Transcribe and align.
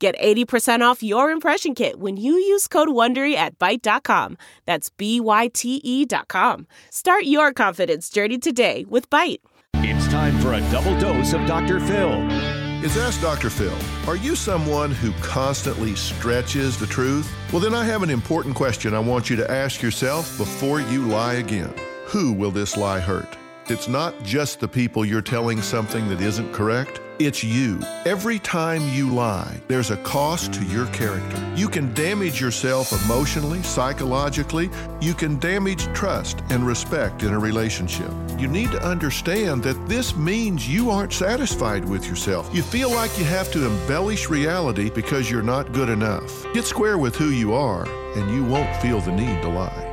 Get 0.00 0.18
80% 0.18 0.80
off 0.80 1.02
your 1.02 1.30
impression 1.30 1.74
kit 1.74 2.00
when 2.00 2.16
you 2.16 2.32
use 2.32 2.66
code 2.66 2.88
WONDERY 2.88 3.34
at 3.34 3.58
Byte.com. 3.58 4.38
That's 4.64 4.88
B-Y-T-E 4.88 6.06
dot 6.06 6.28
com. 6.28 6.66
Start 6.88 7.24
your 7.24 7.52
confidence 7.52 8.08
journey 8.08 8.38
today 8.38 8.86
with 8.88 9.10
Byte. 9.10 9.40
It's 9.74 10.08
time 10.08 10.38
for 10.38 10.54
a 10.54 10.60
double 10.70 10.98
dose 10.98 11.34
of 11.34 11.46
Dr. 11.46 11.80
Phil. 11.80 12.14
It's 12.82 12.96
Ask 12.96 13.20
Dr. 13.20 13.50
Phil. 13.50 13.76
Are 14.08 14.16
you 14.16 14.34
someone 14.34 14.90
who 14.90 15.12
constantly 15.20 15.94
stretches 15.94 16.78
the 16.78 16.86
truth? 16.86 17.30
Well, 17.52 17.60
then 17.60 17.74
I 17.74 17.84
have 17.84 18.02
an 18.02 18.08
important 18.08 18.54
question 18.54 18.94
I 18.94 19.00
want 19.00 19.28
you 19.28 19.36
to 19.36 19.50
ask 19.50 19.82
yourself 19.82 20.38
before 20.38 20.80
you 20.80 21.04
lie 21.04 21.34
again. 21.34 21.74
Who 22.06 22.32
will 22.32 22.50
this 22.50 22.74
lie 22.74 23.00
hurt? 23.00 23.36
It's 23.70 23.86
not 23.86 24.20
just 24.24 24.58
the 24.58 24.66
people 24.66 25.04
you're 25.04 25.22
telling 25.22 25.62
something 25.62 26.08
that 26.08 26.20
isn't 26.20 26.52
correct. 26.52 27.00
It's 27.20 27.44
you. 27.44 27.78
Every 28.04 28.40
time 28.40 28.82
you 28.88 29.14
lie, 29.14 29.60
there's 29.68 29.92
a 29.92 29.96
cost 29.98 30.52
to 30.54 30.64
your 30.64 30.86
character. 30.86 31.52
You 31.54 31.68
can 31.68 31.94
damage 31.94 32.40
yourself 32.40 32.92
emotionally, 33.04 33.62
psychologically. 33.62 34.70
You 35.00 35.14
can 35.14 35.38
damage 35.38 35.84
trust 35.94 36.40
and 36.50 36.66
respect 36.66 37.22
in 37.22 37.32
a 37.32 37.38
relationship. 37.38 38.10
You 38.38 38.48
need 38.48 38.72
to 38.72 38.82
understand 38.82 39.62
that 39.62 39.88
this 39.88 40.16
means 40.16 40.68
you 40.68 40.90
aren't 40.90 41.12
satisfied 41.12 41.84
with 41.84 42.06
yourself. 42.06 42.50
You 42.52 42.62
feel 42.62 42.90
like 42.90 43.16
you 43.18 43.24
have 43.26 43.52
to 43.52 43.66
embellish 43.66 44.28
reality 44.28 44.90
because 44.90 45.30
you're 45.30 45.42
not 45.42 45.72
good 45.72 45.90
enough. 45.90 46.44
Get 46.54 46.64
square 46.64 46.98
with 46.98 47.14
who 47.14 47.28
you 47.28 47.54
are, 47.54 47.84
and 48.16 48.34
you 48.34 48.42
won't 48.42 48.74
feel 48.82 49.00
the 49.00 49.12
need 49.12 49.42
to 49.42 49.48
lie. 49.48 49.89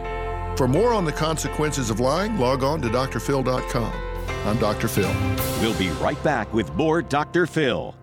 For 0.58 0.67
more 0.67 0.91
on 0.91 1.05
the 1.05 1.11
consequences 1.11 1.91
of 1.91 2.00
lying, 2.00 2.39
log 2.39 2.63
on 2.63 2.81
to 2.81 2.88
drphil.com. 2.88 3.94
I'm 4.44 4.58
Dr. 4.58 4.88
Phil. 4.88 5.13
We'll 5.61 5.77
be 5.77 5.89
right 6.02 6.22
back 6.23 6.52
with 6.52 6.73
more 6.73 7.03
Dr. 7.03 7.45
Phil. 7.45 7.94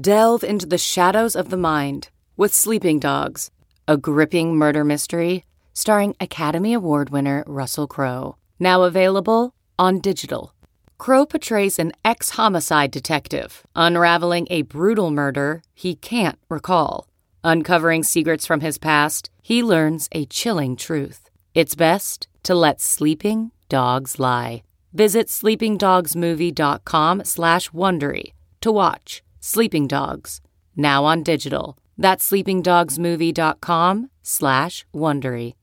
Delve 0.00 0.44
into 0.44 0.64
the 0.64 0.78
shadows 0.78 1.34
of 1.34 1.50
the 1.50 1.56
mind 1.56 2.10
with 2.36 2.54
Sleeping 2.54 3.00
Dogs, 3.00 3.50
a 3.88 3.96
gripping 3.96 4.54
murder 4.54 4.84
mystery 4.84 5.44
starring 5.74 6.14
Academy 6.20 6.72
Award 6.72 7.10
winner 7.10 7.42
Russell 7.48 7.88
Crowe. 7.88 8.36
Now 8.60 8.84
available 8.84 9.52
on 9.76 9.98
digital. 9.98 10.54
Crowe 10.98 11.26
portrays 11.26 11.80
an 11.80 11.94
ex 12.04 12.30
homicide 12.30 12.92
detective 12.92 13.66
unraveling 13.74 14.46
a 14.50 14.62
brutal 14.62 15.10
murder 15.10 15.62
he 15.74 15.96
can't 15.96 16.38
recall. 16.48 17.08
Uncovering 17.42 18.04
secrets 18.04 18.46
from 18.46 18.60
his 18.60 18.78
past, 18.78 19.30
he 19.42 19.64
learns 19.64 20.08
a 20.12 20.26
chilling 20.26 20.76
truth. 20.76 21.28
It's 21.54 21.74
best 21.74 22.28
to 22.44 22.54
let 22.54 22.80
sleeping 22.80 23.50
dogs 23.68 24.18
lie. 24.18 24.62
Visit 24.94 25.28
sleepingdogsmovie.com 25.28 27.24
slash 27.24 27.70
Wondery 27.70 28.32
to 28.60 28.72
watch 28.72 29.22
Sleeping 29.40 29.86
Dogs, 29.88 30.40
now 30.76 31.04
on 31.04 31.22
digital. 31.22 31.76
That's 31.98 32.30
sleepingdogsmovie.com 32.30 34.10
slash 34.22 34.86
Wondery. 34.94 35.54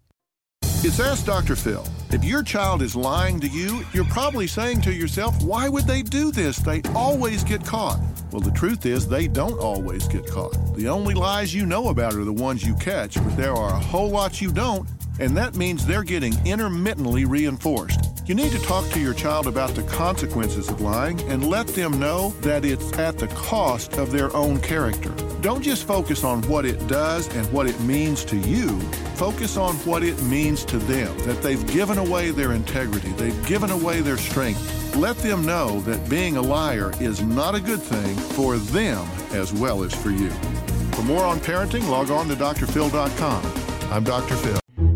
It's 0.81 0.99
Ask 0.99 1.25
Dr. 1.25 1.55
Phil. 1.55 1.85
If 2.11 2.23
your 2.23 2.41
child 2.41 2.81
is 2.81 2.95
lying 2.95 3.39
to 3.41 3.47
you, 3.47 3.83
you're 3.93 4.05
probably 4.05 4.47
saying 4.47 4.81
to 4.81 4.93
yourself, 4.93 5.41
why 5.43 5.67
would 5.67 5.85
they 5.85 6.01
do 6.01 6.31
this? 6.31 6.57
They 6.57 6.81
always 6.95 7.43
get 7.43 7.65
caught. 7.65 7.99
Well, 8.31 8.41
the 8.41 8.51
truth 8.51 8.85
is, 8.85 9.07
they 9.07 9.27
don't 9.27 9.59
always 9.59 10.07
get 10.07 10.25
caught. 10.25 10.55
The 10.75 10.87
only 10.87 11.15
lies 11.15 11.53
you 11.53 11.65
know 11.65 11.89
about 11.89 12.13
are 12.13 12.23
the 12.23 12.31
ones 12.31 12.63
you 12.63 12.75
catch, 12.75 13.15
but 13.15 13.35
there 13.35 13.53
are 13.53 13.73
a 13.73 13.79
whole 13.79 14.09
lot 14.09 14.39
you 14.41 14.51
don't, 14.51 14.87
and 15.19 15.35
that 15.37 15.55
means 15.55 15.85
they're 15.85 16.03
getting 16.03 16.33
intermittently 16.45 17.25
reinforced. 17.25 17.99
You 18.29 18.35
need 18.35 18.51
to 18.51 18.59
talk 18.59 18.87
to 18.91 18.99
your 18.99 19.13
child 19.13 19.47
about 19.47 19.71
the 19.71 19.83
consequences 19.83 20.69
of 20.69 20.81
lying 20.81 21.19
and 21.31 21.49
let 21.49 21.67
them 21.67 21.99
know 21.99 22.29
that 22.41 22.63
it's 22.63 22.93
at 22.99 23.17
the 23.17 23.27
cost 23.29 23.93
of 23.93 24.11
their 24.11 24.35
own 24.35 24.59
character. 24.59 25.09
Don't 25.41 25.63
just 25.63 25.87
focus 25.87 26.23
on 26.23 26.43
what 26.43 26.65
it 26.65 26.87
does 26.87 27.33
and 27.35 27.51
what 27.51 27.65
it 27.65 27.79
means 27.81 28.23
to 28.25 28.37
you. 28.37 28.79
Focus 29.15 29.57
on 29.57 29.75
what 29.77 30.03
it 30.03 30.21
means 30.23 30.63
to 30.65 30.77
them, 30.77 31.17
that 31.25 31.41
they've 31.41 31.65
given 31.67 31.97
away 31.97 32.31
their 32.31 32.51
integrity, 32.51 33.09
they've 33.13 33.45
given 33.47 33.71
away 33.71 34.01
their 34.01 34.17
strength. 34.17 34.95
Let 34.95 35.17
them 35.17 35.45
know 35.45 35.79
that 35.81 36.09
being 36.09 36.37
a 36.37 36.41
liar 36.41 36.93
is 36.99 37.21
not 37.21 37.55
a 37.55 37.61
good 37.61 37.81
thing 37.81 38.15
for 38.15 38.57
them 38.57 39.07
as 39.31 39.51
well 39.53 39.83
as 39.83 39.93
for 39.93 40.11
you. 40.11 40.29
For 40.91 41.01
more 41.01 41.23
on 41.23 41.39
parenting, 41.39 41.87
log 41.89 42.11
on 42.11 42.27
to 42.27 42.35
drphil.com. 42.35 43.91
I'm 43.91 44.03
Dr. 44.03 44.35
Phil. 44.35 44.59